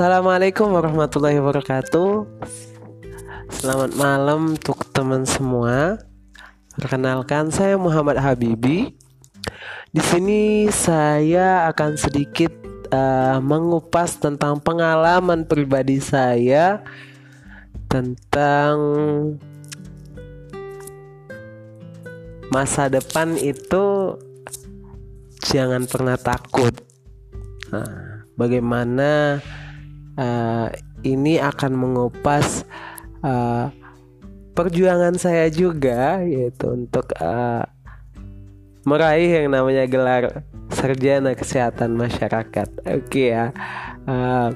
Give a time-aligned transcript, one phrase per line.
[0.00, 2.24] Assalamualaikum warahmatullahi wabarakatuh.
[3.52, 6.00] Selamat malam untuk teman semua.
[6.72, 8.96] Perkenalkan saya Muhammad Habibi.
[9.92, 12.48] Di sini saya akan sedikit
[12.96, 16.80] uh, mengupas tentang pengalaman pribadi saya
[17.92, 18.80] tentang
[22.48, 24.16] masa depan itu
[25.44, 26.72] jangan pernah takut.
[27.68, 29.44] Nah, bagaimana
[30.20, 30.68] uh,
[31.00, 32.68] ini akan mengupas
[33.24, 33.72] uh,
[34.52, 37.64] perjuangan saya juga yaitu untuk uh,
[38.84, 42.68] meraih yang namanya gelar sarjana kesehatan masyarakat.
[42.84, 43.46] Oke okay, ya.
[44.04, 44.52] Uh,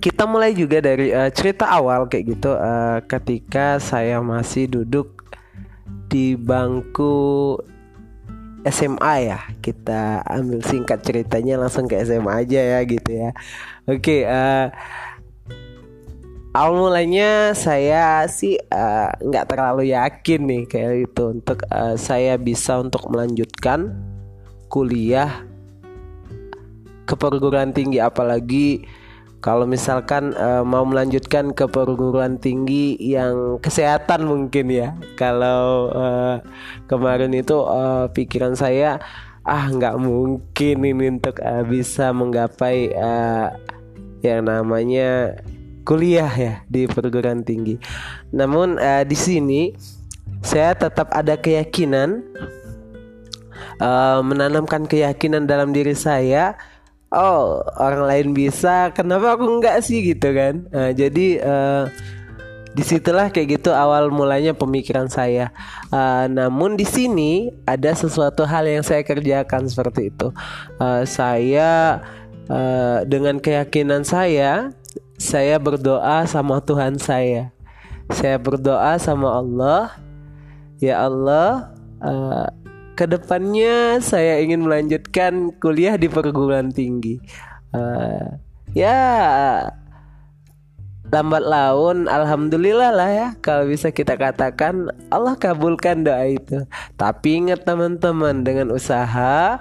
[0.00, 5.20] kita mulai juga dari uh, cerita awal kayak gitu uh, ketika saya masih duduk
[6.08, 7.56] di bangku
[8.66, 9.38] SMA ya.
[9.58, 13.30] Kita ambil singkat ceritanya langsung ke SMA aja ya gitu ya.
[13.90, 14.70] Oke uh,
[16.52, 22.36] awal mulanya saya sih eh, nggak uh, terlalu yakin nih kayak itu untuk uh, saya
[22.36, 23.96] bisa untuk melanjutkan
[24.68, 25.48] kuliah
[27.08, 28.84] ke perguruan tinggi apalagi
[29.42, 34.94] kalau misalkan uh, mau melanjutkan ke perguruan tinggi yang kesehatan mungkin ya.
[35.18, 36.38] Kalau uh,
[36.86, 39.02] kemarin itu uh, pikiran saya
[39.42, 43.50] ah nggak mungkin ini untuk uh, bisa menggapai uh,
[44.22, 45.34] yang namanya
[45.82, 47.82] kuliah ya di perguruan tinggi.
[48.30, 49.74] Namun uh, di sini
[50.38, 52.22] saya tetap ada keyakinan
[53.82, 56.54] uh, menanamkan keyakinan dalam diri saya
[57.12, 60.64] oh orang lain bisa kenapa aku enggak sih gitu kan?
[60.72, 61.84] Nah, jadi uh,
[62.72, 65.52] di situlah kayak gitu awal mulanya pemikiran saya.
[65.92, 70.32] Uh, namun di sini ada sesuatu hal yang saya kerjakan seperti itu.
[70.80, 72.00] Uh, saya
[72.48, 74.72] uh, dengan keyakinan saya
[75.20, 77.52] saya berdoa sama Tuhan saya.
[78.10, 79.94] Saya berdoa sama Allah.
[80.82, 81.70] Ya Allah
[82.02, 82.48] uh,
[82.92, 87.18] ke depannya saya ingin melanjutkan kuliah di perguruan tinggi.
[87.72, 88.36] Uh,
[88.76, 89.00] ya
[91.12, 96.64] lambat laun alhamdulillah lah ya kalau bisa kita katakan Allah kabulkan doa itu
[96.96, 99.60] tapi ingat teman-teman dengan usaha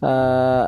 [0.00, 0.66] uh,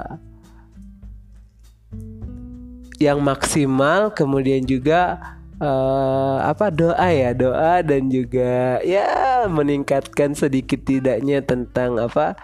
[3.01, 5.17] yang maksimal kemudian juga
[5.63, 7.31] uh, apa doa ya?
[7.35, 12.39] Doa dan juga ya meningkatkan sedikit tidaknya tentang apa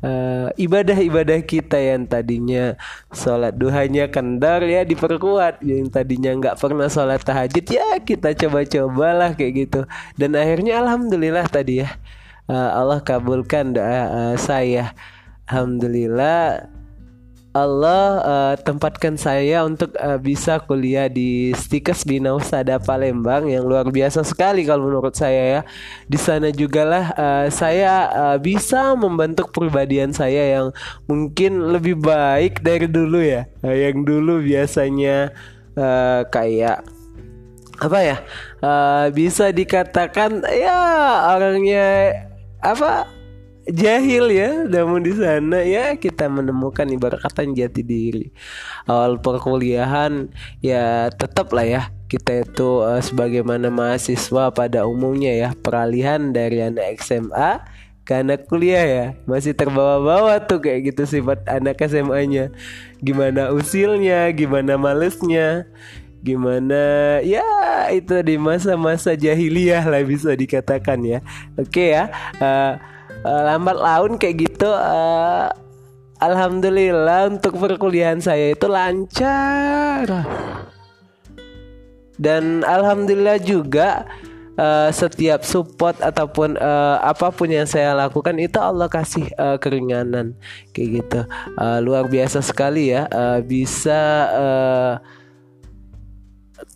[0.00, 2.72] ibadah ibadah-ibadah kita yang tadinya
[3.12, 5.60] sholat duhanya kendar ya diperkuat.
[5.60, 9.80] Yang tadinya nggak pernah sholat tahajud ya kita coba-cobalah kayak gitu.
[10.16, 11.92] Dan akhirnya alhamdulillah tadi ya
[12.48, 14.96] uh, Allah kabulkan doa uh, saya.
[15.50, 16.79] Alhamdulillah
[17.50, 23.90] Allah uh, tempatkan saya untuk uh, bisa kuliah di Stikes Bina Usada Palembang yang luar
[23.90, 25.60] biasa sekali kalau menurut saya ya.
[26.06, 30.66] Di sana juga lah uh, saya uh, bisa membentuk pribadian saya yang
[31.10, 33.50] mungkin lebih baik dari dulu ya.
[33.66, 35.34] Uh, yang dulu biasanya
[35.74, 36.86] uh, kayak
[37.82, 38.16] apa ya?
[38.62, 40.78] Uh, bisa dikatakan ya
[41.34, 42.14] orangnya
[42.62, 43.10] apa
[43.72, 48.30] jahil ya namun di sana ya kita menemukan ibarat kata jati diri.
[48.86, 50.28] Awal perkuliahan
[50.62, 56.98] ya tetap lah ya kita itu uh, sebagaimana mahasiswa pada umumnya ya peralihan dari anak
[56.98, 57.62] SMA
[58.02, 59.06] ke anak kuliah ya.
[59.30, 62.50] Masih terbawa-bawa tuh kayak gitu sifat anak SMA-nya
[62.98, 65.70] gimana usilnya gimana malesnya
[66.20, 67.40] gimana ya
[67.88, 71.18] itu di masa-masa jahiliyah lah bisa dikatakan ya.
[71.56, 72.76] Oke ya uh,
[73.24, 75.48] uh, lambat laun kayak gitu uh,
[76.20, 80.06] alhamdulillah untuk perkuliahan saya itu lancar.
[82.20, 84.04] Dan alhamdulillah juga
[84.60, 90.36] uh, setiap support ataupun uh, apa pun yang saya lakukan itu Allah kasih uh, keringanan
[90.76, 91.20] kayak gitu.
[91.56, 94.00] Uh, luar biasa sekali ya uh, bisa
[94.36, 94.92] uh,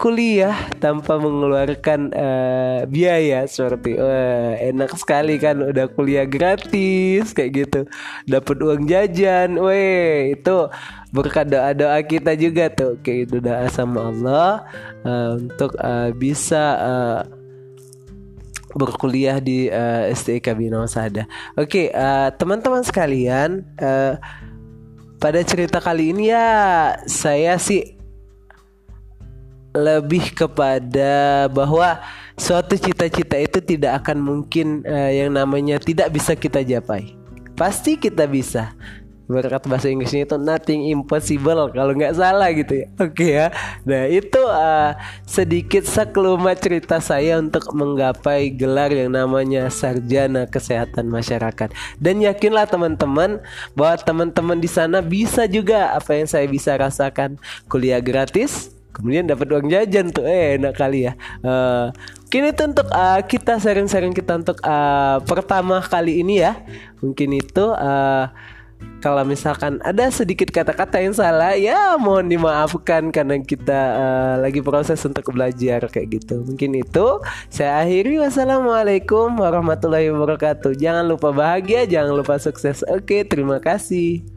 [0.04, 0.52] kuliah
[0.84, 7.80] tanpa mengeluarkan uh, biaya seperti uh, enak sekali kan udah kuliah gratis kayak gitu.
[8.28, 10.68] Dapat uang jajan weh itu
[11.08, 13.00] berkat doa doa kita juga tuh.
[13.00, 14.68] Kayak itu doa sama Allah
[15.08, 17.20] uh, untuk uh, bisa uh,
[18.76, 21.24] berkuliah di uh, STIK Bina Sada.
[21.56, 24.20] Oke, okay, uh, teman-teman sekalian, uh,
[25.16, 26.44] pada cerita kali ini ya
[27.08, 27.93] saya sih
[29.74, 31.98] lebih kepada bahwa
[32.38, 37.18] suatu cita-cita itu tidak akan mungkin uh, yang namanya tidak bisa kita capai.
[37.58, 38.70] Pasti kita bisa.
[39.24, 43.46] berkat bahasa Inggrisnya itu nothing impossible kalau nggak salah gitu ya oke okay ya
[43.88, 44.92] nah itu uh,
[45.24, 53.40] sedikit sekelumit cerita saya untuk menggapai gelar yang namanya sarjana kesehatan masyarakat dan yakinlah teman-teman
[53.72, 57.40] bahwa teman-teman di sana bisa juga apa yang saya bisa rasakan
[57.72, 61.12] kuliah gratis kemudian dapat uang jajan tuh eh enak kali ya.
[61.42, 61.90] Uh,
[62.24, 66.62] mungkin itu untuk uh, kita sharing-sharing kita untuk uh, pertama kali ini ya.
[67.02, 68.30] Mungkin itu uh,
[69.04, 75.02] kalau misalkan ada sedikit kata-kata yang salah ya mohon dimaafkan karena kita uh, lagi proses
[75.04, 76.40] untuk belajar kayak gitu.
[76.40, 77.20] Mungkin itu
[77.52, 78.16] saya akhiri.
[78.24, 80.72] Wassalamualaikum warahmatullahi wabarakatuh.
[80.80, 82.80] Jangan lupa bahagia jangan lupa sukses.
[82.88, 84.33] Oke terima kasih